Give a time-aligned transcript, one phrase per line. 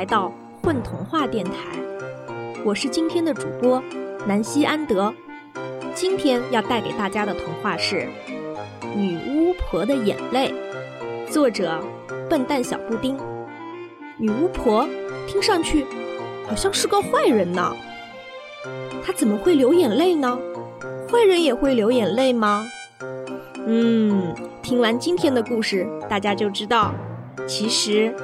[0.00, 0.32] 来到
[0.62, 1.52] 混童话电台，
[2.64, 3.82] 我是今天的主播
[4.26, 5.12] 南希安德。
[5.94, 7.96] 今天要带给大家的童话是
[8.96, 10.54] 《女巫婆的眼泪》，
[11.30, 11.78] 作者
[12.30, 13.14] 笨蛋小布丁。
[14.16, 14.88] 女巫婆
[15.26, 15.84] 听上去
[16.48, 17.76] 好像是个坏人呢，
[19.04, 20.38] 她怎么会流眼泪呢？
[21.12, 22.64] 坏人也会流眼泪吗？
[23.66, 26.90] 嗯，听完今天的故事，大家就知道，
[27.46, 28.14] 其实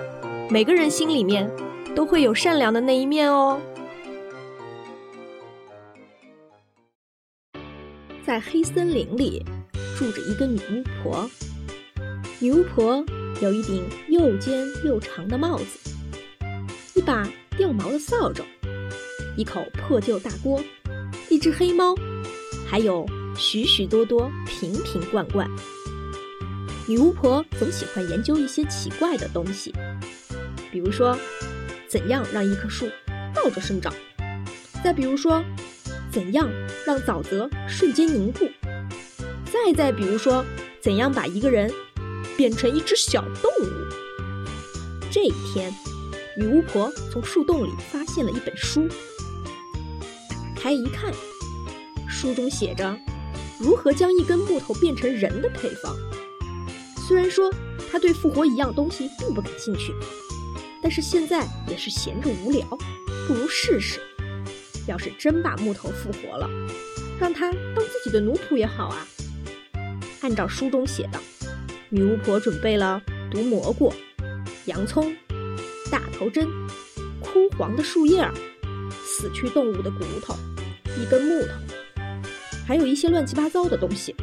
[0.48, 1.50] 每个人心里面
[1.94, 3.60] 都会有善良的那一面哦。
[8.24, 9.44] 在黑森林里
[9.98, 11.28] 住着一个女巫婆，
[12.38, 13.04] 女巫婆
[13.42, 15.90] 有一顶又尖又长的帽子，
[16.94, 18.44] 一把掉毛的扫帚，
[19.36, 20.62] 一口破旧大锅，
[21.28, 21.94] 一只黑猫。
[22.68, 23.04] 还有
[23.36, 25.48] 许许多多瓶瓶罐罐。
[26.88, 29.72] 女巫婆总喜欢研究一些奇怪的东西，
[30.70, 31.16] 比如说，
[31.88, 32.88] 怎样让一棵树
[33.34, 33.92] 倒着生长；
[34.82, 35.42] 再比如说，
[36.10, 36.50] 怎样
[36.86, 38.46] 让沼泽瞬间凝固；
[39.46, 40.44] 再再比如说，
[40.80, 41.72] 怎样把一个人
[42.36, 43.70] 变成一只小动物。
[45.10, 45.72] 这一天，
[46.38, 48.86] 女巫婆从树洞里发现了一本书，
[50.28, 51.12] 打开一看。
[52.08, 52.96] 书中写着
[53.60, 55.94] 如何将一根木头变成人的配方。
[57.06, 57.52] 虽然说
[57.92, 59.92] 他对复活一样东西并不感兴趣，
[60.88, 62.64] 但是现在也是闲着无聊，
[63.26, 63.98] 不如试试。
[64.86, 66.48] 要是真把木头复活了，
[67.18, 69.04] 让他当自己的奴仆也好啊。
[70.20, 71.18] 按照书中写的，
[71.88, 73.02] 女巫婆准备了
[73.32, 73.92] 毒蘑菇、
[74.66, 75.12] 洋葱、
[75.90, 76.46] 大头针、
[77.18, 78.24] 枯黄的树叶、
[79.04, 80.36] 死去动物的骨头、
[80.96, 81.48] 一根木头。
[82.64, 84.14] 还有一些乱七八糟的东西，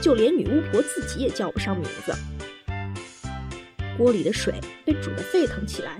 [0.00, 2.12] 就连女巫婆自己也叫不上名字。
[3.96, 4.54] 锅里的水
[4.84, 5.98] 被煮得沸腾起来，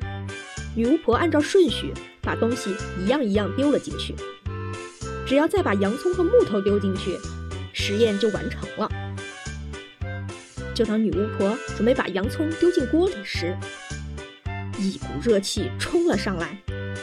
[0.74, 4.14] 女巫婆按照顺序把东西一样一样丢了进去。
[5.26, 7.16] 只要再把洋葱和木头丢进去，
[7.72, 8.88] 实验就完成了。
[10.74, 13.56] 就当女巫婆准备把洋葱丢进锅里时，
[14.78, 16.58] 一股热气冲了上来，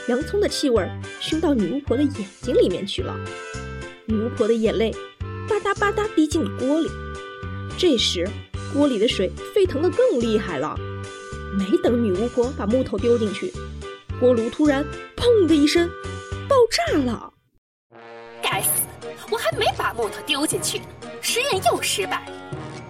[0.08, 0.88] 洋葱的气味
[1.20, 3.16] 熏到女巫婆的眼睛里面去了。
[4.06, 4.92] 女巫婆的眼泪
[5.48, 6.90] 吧嗒吧嗒滴进了锅里，
[7.78, 8.28] 这时
[8.74, 10.75] 锅里的水沸腾的更厉害了。
[11.57, 13.52] 没等女巫婆把木头丢进去，
[14.19, 14.85] 锅炉突然
[15.18, 15.90] “砰”的一声
[16.47, 17.34] 爆炸了。
[18.41, 18.88] 该死！
[19.31, 20.81] 我还没把木头丢进去，
[21.22, 22.28] 实验又失败。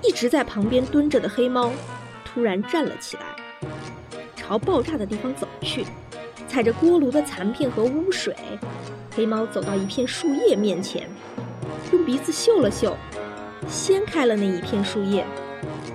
[0.01, 1.71] 一直在旁边蹲着的黑猫
[2.23, 3.35] 突然站了起来，
[4.35, 5.85] 朝爆炸的地方走去，
[6.47, 8.35] 踩着锅炉的残片和污水。
[9.15, 11.09] 黑猫走到一片树叶面前，
[11.91, 12.95] 用鼻子嗅了嗅，
[13.67, 15.25] 掀开了那一片树叶，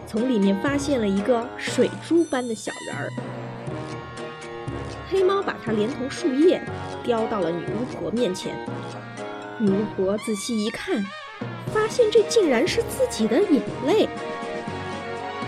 [0.06, 3.10] 从里面发现了一个水珠般的小人儿。
[5.10, 6.62] 黑猫把它连同树叶
[7.04, 8.54] 叼到了女巫婆面前。
[9.58, 11.04] 女巫婆仔细一看，
[11.72, 14.08] 发现这竟然是自己的眼泪。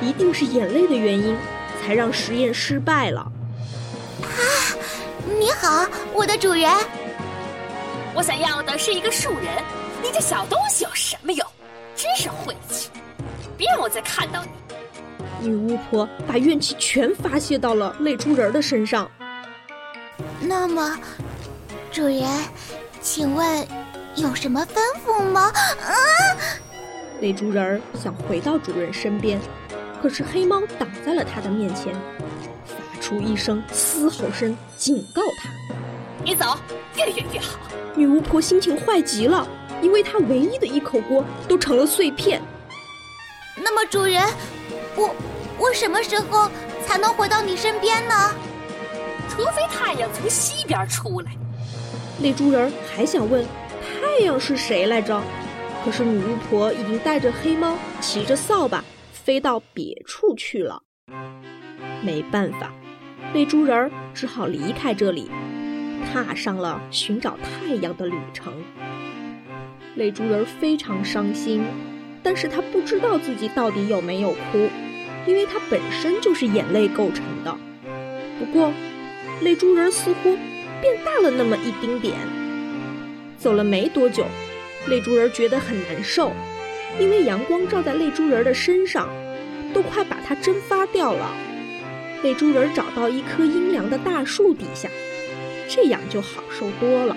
[0.00, 1.36] 一定是眼泪的原因，
[1.82, 3.20] 才让实验失败了。
[4.22, 4.28] 啊，
[5.38, 6.70] 你好，我的主人。
[8.14, 9.64] 我想要的是一个树人，
[10.02, 11.46] 你这小东西有什么用？
[11.96, 12.90] 真是晦气！
[13.56, 14.42] 别让我再看到
[15.40, 15.48] 你！
[15.48, 19.10] 女巫婆把怨气全发泄到了泪珠人的身上。
[20.40, 20.98] 那么，
[21.90, 22.24] 主人，
[23.00, 23.66] 请问
[24.16, 25.52] 有什么吩咐吗？
[25.82, 25.92] 啊！
[27.20, 29.40] 泪珠人想回到主人身边，
[30.02, 31.94] 可是黑猫挡在了他的面前，
[32.66, 35.48] 发出一声嘶吼声，警告他
[36.22, 36.58] ：“你走，
[36.96, 37.58] 越远越好。”
[37.96, 39.48] 女巫婆心情坏极了，
[39.80, 42.42] 因为她唯一的一口锅都成了碎片。
[43.66, 44.22] 那么，主人，
[44.94, 45.12] 我
[45.58, 46.48] 我什么时候
[46.86, 48.14] 才能回到你身边呢？
[49.28, 51.32] 除非太阳从西边出来。
[52.22, 53.44] 泪珠人还想问
[53.82, 55.20] 太阳是谁来着，
[55.84, 60.80] 可是女巫婆已经带着黑猫骑着扫把飞到别处去了。
[62.04, 62.72] 没办法，
[63.34, 65.28] 泪珠人只好离开这里。
[66.12, 68.54] 踏上了寻找太阳的旅程，
[69.96, 71.64] 泪珠人非常伤心，
[72.26, 74.68] 但是他不知道自己到底有没有哭，
[75.26, 77.56] 因为他本身就是眼泪构成的。
[78.40, 78.72] 不过，
[79.42, 80.36] 泪珠人似乎
[80.80, 82.16] 变大了那么一丁点。
[83.38, 84.26] 走了没多久，
[84.88, 86.32] 泪珠人觉得很难受，
[86.98, 89.08] 因为阳光照在泪珠人的身上，
[89.72, 91.30] 都快把它蒸发掉了。
[92.24, 94.88] 泪珠人找到一棵阴凉的大树底下。
[95.68, 97.16] 这样就好受多了。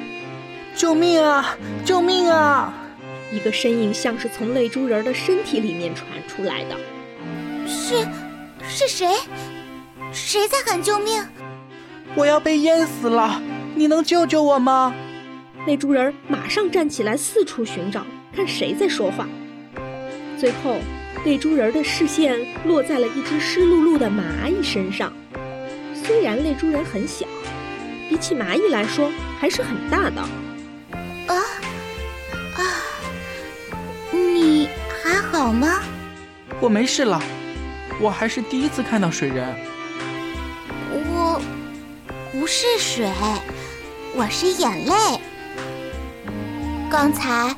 [0.76, 1.58] 救命啊！
[1.84, 2.89] 救命啊！
[3.32, 6.78] 一个身影像是从泪珠人的身体里面传出来的。
[7.68, 8.08] 是，
[8.68, 9.08] 是谁？
[10.12, 11.24] 谁在喊救命？
[12.16, 13.42] 我要被淹死了！
[13.76, 14.94] 你能救救我吗？
[15.68, 18.06] 泪珠人马上站起来，四处寻找，
[18.36, 19.28] 看谁在说话。
[20.38, 20.78] 最后，
[21.26, 25.14] 泪珠人的视线落在了一只湿漉漉的蚂蚁身上。
[25.94, 27.28] 虽然泪珠人很小，
[28.10, 30.28] 比起蚂蚁来说还是很大的。
[35.50, 35.82] 好吗？
[36.60, 37.20] 我没事了，
[38.00, 39.52] 我还是第一次看到水人。
[40.92, 41.42] 我
[42.32, 43.12] 不是水，
[44.14, 44.94] 我是眼泪。
[46.88, 47.50] 刚才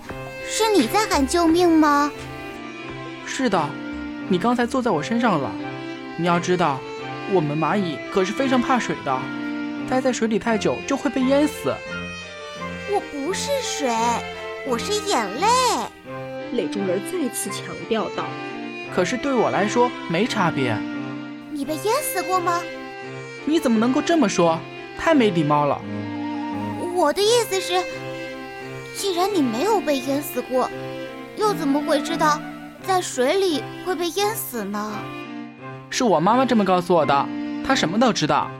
[0.49, 2.09] 是你在喊救命吗？
[3.25, 3.61] 是的，
[4.29, 5.51] 你刚才坐在我身上了。
[6.15, 6.79] 你要知道，
[7.33, 9.19] 我们蚂蚁可是非常怕水的，
[9.89, 11.75] 待在水里太久就会被淹死。
[12.89, 13.93] 我不是水，
[14.65, 15.47] 我是眼泪。
[16.53, 18.25] 泪珠人再次强调道
[18.93, 20.77] ：“可是对我来说没差别。
[21.51, 22.61] 你被淹死过吗？
[23.45, 24.59] 你怎么能够这么说？
[24.97, 25.81] 太没礼貌了。
[26.95, 27.81] 我的意思是。”
[28.93, 30.69] 既然你没有被淹死过，
[31.37, 32.39] 又怎么会知道
[32.83, 34.93] 在水里会被淹死呢？
[35.89, 37.27] 是我妈妈这么告诉我的，
[37.65, 38.51] 她什么都知道。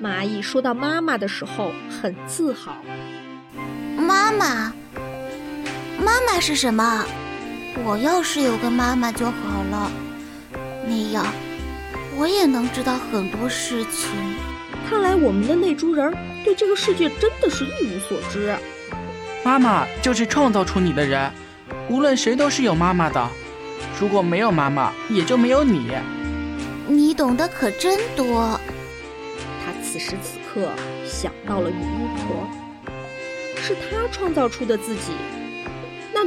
[0.00, 2.76] 蚂蚁说到妈妈的时候很自豪。
[3.96, 4.72] 妈妈，
[5.98, 7.04] 妈妈是什么？
[7.84, 9.90] 我要是有个妈妈就好了，
[10.86, 11.26] 那样
[12.16, 14.10] 我也能知道很多事情。
[14.88, 16.14] 看来我们的泪珠人
[16.44, 18.54] 对这个世界真的是一无所知。
[19.44, 21.30] 妈妈就是创造出你的人，
[21.88, 23.28] 无论谁都是有妈妈的。
[24.00, 25.90] 如果没有妈妈，也就没有你。
[26.86, 28.58] 你懂得可真多。
[29.64, 30.68] 他此时此刻
[31.06, 32.46] 想到了女巫婆，
[33.56, 35.37] 是她创造出的自己，那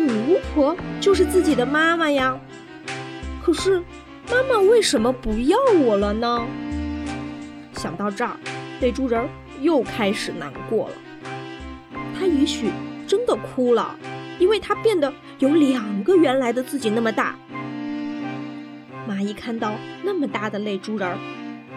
[0.05, 2.39] 女巫婆就是自己的妈妈呀。
[3.43, 3.83] 可是，
[4.29, 6.45] 妈妈为什么不要我了呢？
[7.73, 8.37] 想到这儿，
[8.81, 9.27] 泪珠人
[9.61, 10.93] 又开始难过了。
[12.19, 12.71] 他也许。
[13.07, 13.99] 真的哭了，
[14.39, 17.35] 因为他变得有两个原来的自己那么大。
[19.05, 21.17] 蚂蚁看到那么大的泪珠人儿，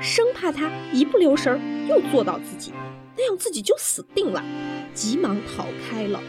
[0.01, 2.73] 生怕他一不留神又做到自己，
[3.17, 4.45] 那样自己就死定了，
[4.95, 6.21] 急忙逃开了。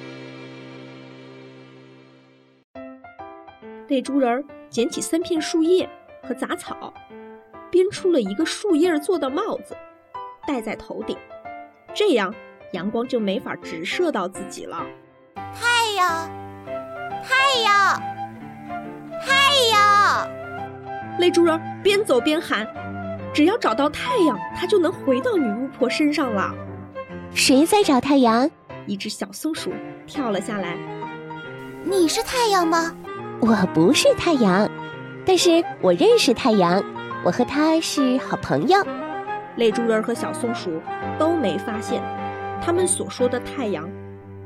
[3.87, 5.89] 泪珠人儿捡起三片树叶
[6.23, 6.93] 和杂草，
[7.69, 9.75] 编出了一个树叶做的帽子，
[10.47, 11.17] 戴在头顶，
[11.93, 12.33] 这样。
[12.71, 14.85] 阳光就没法直射到自己了。
[15.35, 16.29] 太阳，
[17.23, 18.01] 太阳，
[19.23, 20.27] 太阳！
[21.19, 22.67] 泪珠人边走边喊
[23.33, 26.53] ：“只要找到太阳，他就能回到女巫婆身上了。”
[27.33, 28.49] 谁在找太阳？
[28.87, 29.71] 一只小松鼠
[30.05, 30.75] 跳了下来。
[31.85, 32.93] “你是太阳吗
[33.41, 34.69] ？”“我不是太阳，
[35.25, 36.83] 但是我认识太阳，
[37.23, 38.77] 我和他是好朋友。”
[39.57, 40.81] 泪珠人和小松鼠
[41.17, 42.01] 都没发现。
[42.61, 43.87] 他们所说的太阳，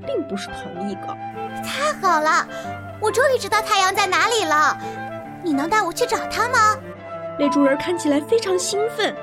[0.05, 1.07] 并不是同一个。
[1.63, 2.45] 太好了，
[2.99, 4.77] 我终于知道太阳在哪里了。
[5.43, 6.77] 你能带我去找他吗？
[7.37, 9.15] 泪珠人看起来非常兴奋。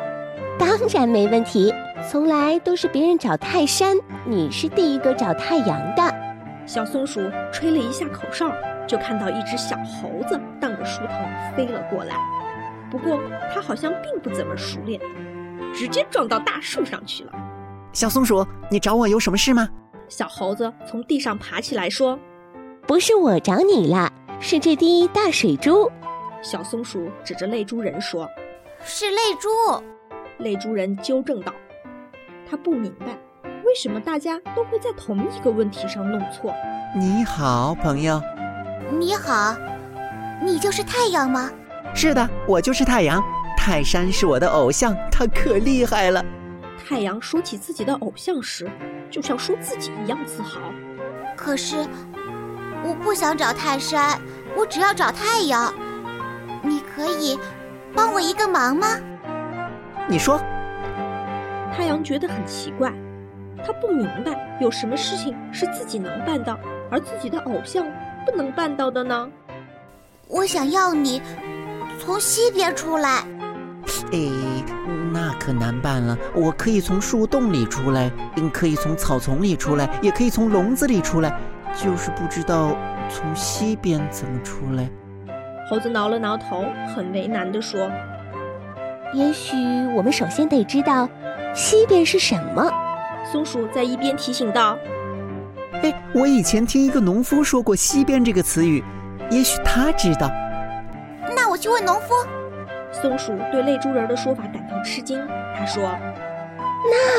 [0.58, 1.74] 当然没问题，
[2.10, 6.02] 从来都是别人找泰山，你是第一个找太阳的。
[6.64, 7.20] 小松鼠
[7.52, 8.50] 吹了一下口哨，
[8.86, 12.16] 就看到一只小猴子荡着树藤飞了过来。
[12.90, 13.20] 不过
[13.52, 15.00] 它好像并不怎么熟练，
[15.74, 17.32] 直接撞到大树上去了。
[17.92, 19.68] 小松鼠，你找我有什么事吗？
[20.08, 22.16] 小猴子从地上爬起来说
[22.86, 25.90] ：“不是我找你啦，是这滴大水珠。”
[26.42, 28.28] 小松鼠指着泪珠人说
[28.84, 29.48] ：“是泪珠。”
[30.38, 31.52] 泪珠人纠正道
[32.48, 33.06] ：“他不明白，
[33.64, 36.54] 为什么大家都会在同一个问题上弄错。”
[36.94, 38.20] 你好，朋友。
[38.90, 39.56] 你好，
[40.40, 41.50] 你就是太阳吗？
[41.94, 43.22] 是的，我就是太阳。
[43.56, 46.24] 泰山是我的偶像，他可厉害了。
[46.88, 48.70] 太阳说起自己的偶像时，
[49.10, 50.60] 就像说自己一样自豪。
[51.36, 51.76] 可是，
[52.84, 54.20] 我不想找泰山，
[54.56, 55.74] 我只要找太阳。
[56.62, 57.38] 你可以
[57.92, 58.86] 帮我一个忙吗？
[60.06, 60.40] 你说。
[61.76, 62.92] 太阳觉得很奇怪，
[63.66, 66.56] 他不明白有什么事情是自己能办到，
[66.90, 67.84] 而自己的偶像
[68.26, 69.28] 不能办到的呢？
[70.28, 71.22] 我想要你
[72.00, 73.24] 从西边出来。
[74.10, 74.30] 诶，
[75.12, 76.18] 那可难办了。
[76.34, 78.10] 我可以从树洞里出来，
[78.52, 81.38] 可以从草丛里出来，也可以从笼子里出来，
[81.76, 82.76] 就是不知道
[83.08, 84.88] 从西边怎么出来。
[85.70, 86.64] 猴子挠了挠头，
[86.94, 87.90] 很为难地说
[89.14, 89.56] ：“也许
[89.96, 91.08] 我们首先得知道
[91.54, 92.68] 西边是什么。”
[93.30, 94.76] 松鼠在一边提醒道
[95.82, 98.82] ：“哎，我以前听一个农夫说过‘西边’这个词语，
[99.30, 100.30] 也许他知道。
[101.34, 102.14] 那我去问农夫。”
[102.92, 105.20] 松鼠对泪珠人的说法感到吃惊，
[105.54, 105.82] 他说：“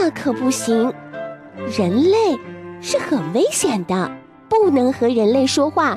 [0.02, 0.92] 那可不行，
[1.78, 2.18] 人类
[2.82, 4.12] 是很危险的，
[4.50, 5.96] 不能和人类说话，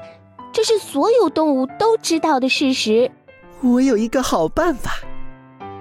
[0.53, 3.11] 这是所有动物都知道的事实。
[3.63, 4.91] 我有一个好办法，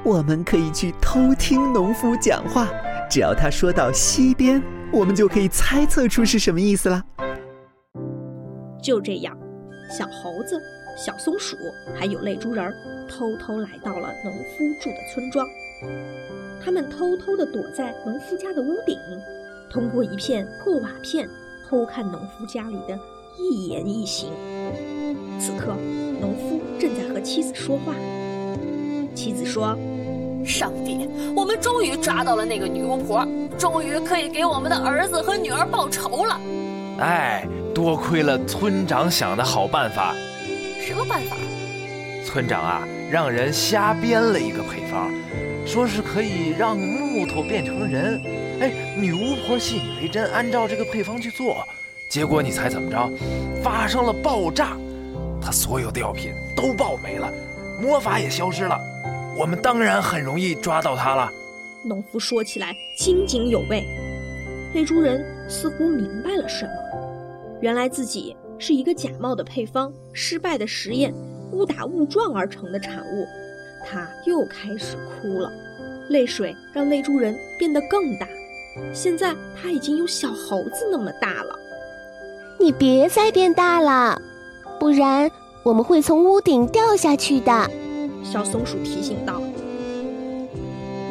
[0.04, 2.70] 我们可以去偷听农夫讲话，
[3.10, 4.62] 只要他说到西边，
[4.94, 7.04] 我们就可以猜测出是什么意思了。
[8.82, 9.36] 就这样，
[9.90, 10.62] 小猴子、
[10.96, 11.58] 小松鼠
[11.98, 12.72] 还有泪珠人儿
[13.10, 15.46] 偷偷来到了农夫住的村庄。
[16.64, 18.96] 他们偷偷地躲在农夫家的屋顶，
[19.72, 21.28] 通过一片破瓦片
[21.68, 22.98] 偷看农夫家里的
[23.40, 24.32] 一言一行。
[25.40, 25.76] 此刻，
[26.22, 27.96] 农夫正在和妻子说话。
[29.16, 29.76] 妻子说
[30.46, 33.28] ：“上帝，我们终于抓到了那个女巫婆，
[33.58, 36.40] 终于可以给我们的儿子和女儿报仇了。”
[37.00, 40.14] 哎，多亏了村长想的好办法。
[40.82, 41.36] 什么办法？
[42.26, 45.12] 村长啊，让人瞎编了一个配方。
[45.66, 48.20] 说是可以让木头变成人，
[48.60, 51.64] 哎，女巫婆信以为真，按照这个配方去做，
[52.10, 53.10] 结果你猜怎么着？
[53.64, 54.76] 发生了爆炸，
[55.40, 57.32] 她所有的药品都爆没了，
[57.80, 58.80] 魔法也消失了，
[59.40, 61.32] 我们当然很容易抓到它了。
[61.86, 63.88] 农夫说起来津津有味，
[64.74, 66.72] 黑猪人似乎明白了什么，
[67.62, 71.14] 原来自己是一个假冒的配方、失败的实验、
[71.54, 73.26] 误打误撞而成的产物。
[73.88, 75.50] 他又开始哭了，
[76.10, 78.28] 泪水让泪珠人变得更大。
[78.94, 81.56] 现在他已经有小猴子那么大了。
[82.60, 84.22] 你别再变大了，
[84.82, 85.32] 不然
[85.64, 87.72] 我们会从屋顶掉下去的。
[88.24, 89.42] 小松鼠提醒道。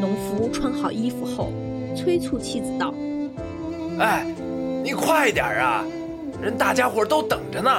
[0.00, 1.52] 农夫穿好衣服后，
[1.96, 2.94] 催促妻子道
[3.98, 4.24] ：“哎，
[4.84, 5.84] 你快点啊，
[6.40, 7.70] 人大家伙都等着呢。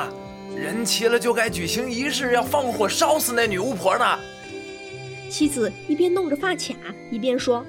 [0.55, 4.19] 人齐了就该举行仪式，要放火烧死那女巫婆呢。”
[5.29, 6.73] 妻子一边弄着发卡，
[7.11, 7.65] 一边说：“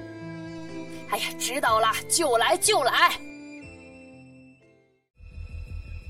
[1.09, 3.13] 哎呀，知道了，就来就来。”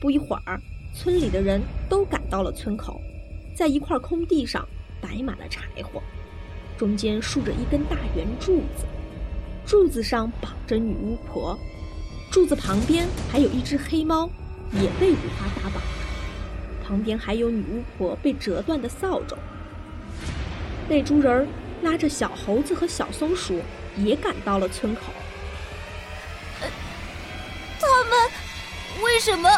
[0.01, 0.59] 不一会儿，
[0.95, 2.99] 村里的人都赶到了村口，
[3.55, 4.67] 在一块空地上
[5.01, 6.01] 摆满了柴火，
[6.77, 8.85] 中间竖着一根大圆柱子，
[9.65, 11.57] 柱子上绑着女巫婆，
[12.31, 14.29] 柱子旁边还有一只黑猫，
[14.73, 19.35] 也被五花大绑着，旁边还有女巫婆被折断的扫帚。
[20.87, 21.47] 那猪人儿
[21.81, 23.61] 拉着小猴子和小松鼠
[23.97, 25.01] 也赶到了村口。
[27.79, 29.49] 他们为什么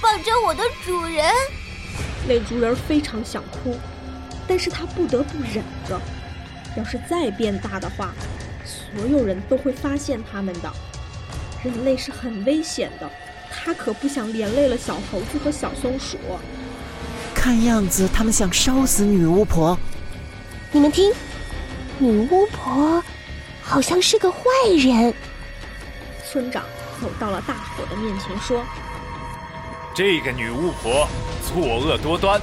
[0.00, 1.24] 绑着我的主人？
[2.28, 3.78] 那猪人非常想哭，
[4.46, 6.00] 但是他不得不忍着。
[6.76, 8.12] 要是再变大的话，
[8.64, 10.70] 所有人都会发现他们的。
[11.64, 13.10] 人类是很危险的，
[13.50, 16.18] 他可不想连累了小猴子和小松鼠。
[17.34, 19.78] 看样子他们想烧死女巫婆。
[20.70, 21.12] 你们听，
[21.98, 23.02] 女巫婆
[23.62, 24.40] 好像是个坏
[24.78, 25.14] 人。
[26.28, 26.62] 村长
[27.00, 28.62] 走到了大伙的面前说
[29.94, 31.08] ：“这个女巫婆
[31.46, 32.40] 作恶多端，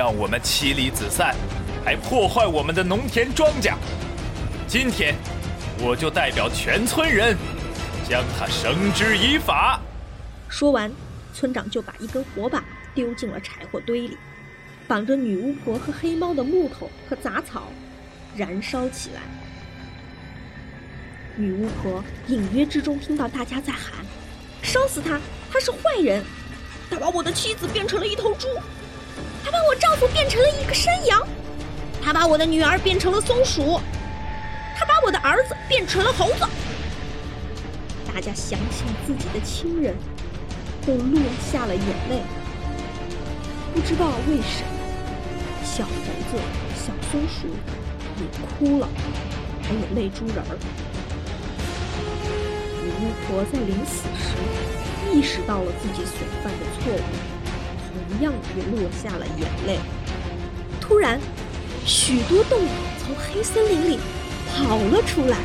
[0.00, 1.36] 让我们妻离子散，
[1.84, 3.74] 还破坏我们的农田庄稼。
[4.66, 5.14] 今天，
[5.78, 7.36] 我就代表全村人，
[8.08, 9.78] 将他绳之以法。”
[10.48, 10.90] 说完，
[11.34, 12.64] 村长就把一根火把
[12.94, 14.16] 丢进了柴火堆里。
[14.88, 17.64] 绑着女巫婆和黑猫的木头和杂草
[18.34, 19.20] 燃烧起来。
[21.36, 24.02] 女巫婆隐约之中听到大家在喊
[24.64, 25.20] ：“烧死他！
[25.52, 26.24] 他是坏人！
[26.90, 28.48] 他把我的妻子变成了一头猪，
[29.44, 31.26] 他把我丈夫变成了一个山羊，
[32.02, 33.80] 他把我的女儿变成了松鼠，
[34.76, 36.46] 他把我的儿子变成了猴子。”
[38.12, 39.94] 大家想起自己的亲人，
[40.86, 41.20] 都落
[41.50, 42.22] 下了眼泪。
[43.72, 44.68] 不知道为什么。
[45.62, 45.90] 小猴
[46.30, 46.36] 子、
[46.74, 47.46] 小松鼠
[48.18, 48.24] 也
[48.58, 48.88] 哭了，
[49.62, 50.58] 还有泪珠人儿。
[52.82, 54.34] 女巫婆在临死时
[55.14, 56.98] 意识到了自己所犯的错误，
[57.92, 59.78] 同样也落下了眼泪。
[60.80, 61.20] 突然，
[61.84, 62.68] 许多动物
[62.98, 63.98] 从黑森林里
[64.48, 65.38] 跑了出来，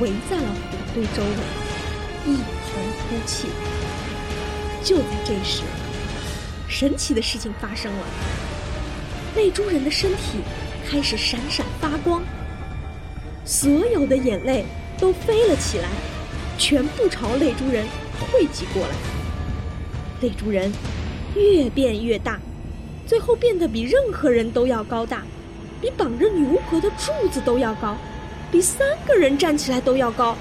[0.00, 3.48] 围在了火堆周围，一同哭泣。
[4.82, 5.62] 就在这时，
[6.68, 8.06] 神奇的事情发生了。
[9.36, 10.40] 泪珠人的身体
[10.88, 12.22] 开始闪闪发光，
[13.44, 14.64] 所有的眼泪
[14.98, 15.88] 都飞了起来，
[16.58, 17.86] 全部朝泪珠人
[18.18, 18.94] 汇集过来。
[20.22, 20.72] 泪珠人
[21.34, 22.38] 越变越大，
[23.06, 25.22] 最后变得比任何人都要高大，
[25.80, 27.96] 比绑着女巫婆的柱子都要高，
[28.50, 30.36] 比三个人站起来都要高。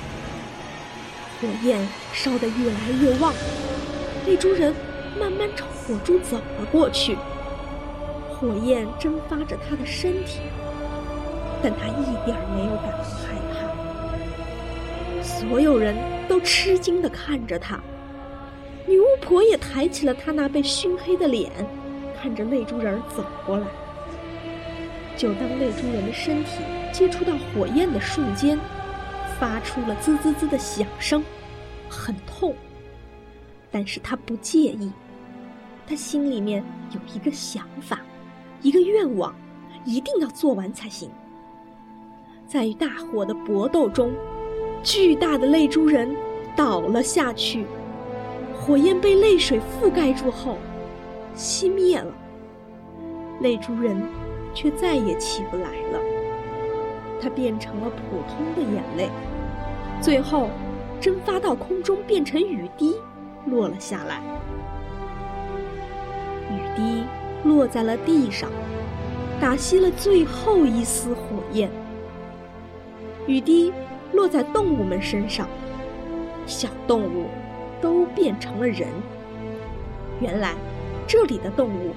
[1.41, 3.33] 火焰烧得越来越旺，
[4.25, 4.73] 泪珠人
[5.19, 7.15] 慢慢朝火柱走了过去。
[8.31, 10.39] 火焰蒸发着他的身体，
[11.61, 15.23] 但他一点没有感到害怕。
[15.23, 15.95] 所有人
[16.27, 17.79] 都吃惊地看着他。
[18.89, 21.51] 女巫婆也抬起了她那被熏黑的脸，
[22.19, 23.67] 看着泪珠人走过来。
[25.15, 28.57] 就当泪珠人的身体接触到火焰的瞬间，
[29.39, 31.23] 发出了滋滋滋的响声，
[31.87, 32.55] 很痛。
[33.69, 34.91] 但是他不介意，
[35.85, 38.01] 他心里面有一个想法，
[38.63, 39.35] 一个愿望，
[39.85, 41.11] 一定要做完才行。
[42.47, 44.11] 在与大火的搏斗中，
[44.81, 46.09] 巨大的泪珠人
[46.55, 47.67] 倒了下去。
[48.69, 50.59] 火焰被泪水覆盖住后，
[51.35, 52.13] 熄灭了。
[53.41, 53.99] 泪珠人
[54.53, 55.99] 却再也起不来了，
[57.19, 59.09] 它变成了普通的眼泪，
[59.99, 60.49] 最后
[61.01, 62.93] 蒸发到空中，变成雨滴，
[63.47, 64.21] 落了下来。
[66.51, 67.03] 雨滴
[67.43, 68.51] 落在了地上，
[69.41, 71.71] 打熄了最后一丝火焰。
[73.25, 73.73] 雨滴
[74.13, 75.47] 落在动物们身上，
[76.45, 77.25] 小动物。
[77.81, 78.87] 都变成了人。
[80.21, 80.55] 原来，
[81.07, 81.93] 这里的动物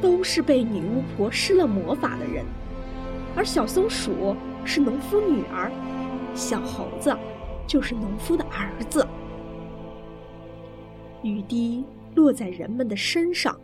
[0.00, 2.44] 都是被女巫婆施了魔法的人，
[3.34, 5.70] 而小松鼠是农夫女儿，
[6.34, 7.16] 小猴子
[7.66, 9.06] 就是农夫的儿子。
[11.22, 13.58] 雨滴落在人们的身上，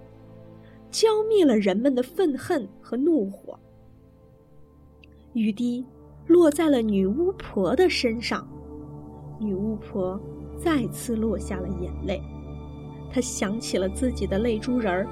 [0.90, 3.58] 浇灭了人们的愤恨和怒火。
[5.34, 5.84] 雨滴
[6.26, 8.48] 落在了女巫婆的身上，
[9.38, 10.20] 女巫婆。
[10.62, 12.22] 再次落下了眼泪，
[13.10, 15.06] 他想起了自己的泪珠人儿，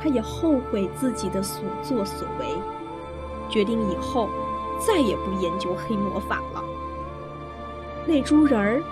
[0.00, 2.46] 他也后悔自己的所作所为，
[3.50, 4.30] 决定以后
[4.80, 6.64] 再也不研究黑魔法了。
[8.06, 8.82] 泪珠人儿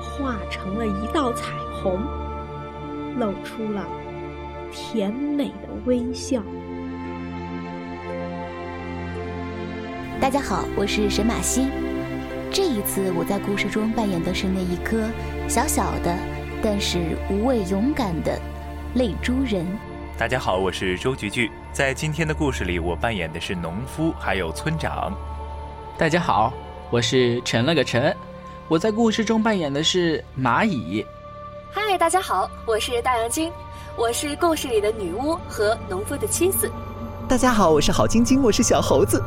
[0.00, 2.00] 化成了一道彩虹，
[3.18, 3.86] 露出了
[4.72, 6.42] 甜美的微笑。
[10.18, 11.83] 大家好，我是沈马西。
[12.54, 15.08] 这一次，我在故事中扮演的是那一颗
[15.48, 16.16] 小小的，
[16.62, 18.38] 但是无畏勇敢的
[18.94, 19.66] 泪珠人。
[20.16, 25.12] 大家好，我是周菊菊，在今天的故事里，我扮演的是农夫还有村长。
[25.98, 26.52] 大家好，
[26.90, 28.16] 我是陈了个陈，
[28.68, 31.04] 我在故事中扮演的是蚂蚁。
[31.72, 33.50] 嗨，大家好，我是大杨晶，
[33.96, 36.70] 我是故事里的女巫和农夫的妻子。
[37.28, 39.20] 大家好，我是郝晶晶，我是小猴子。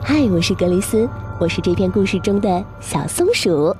[0.00, 1.10] 嗨，我是格雷斯。
[1.40, 3.74] 我是这篇故事中的小松鼠。